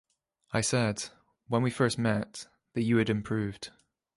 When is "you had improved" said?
2.81-3.69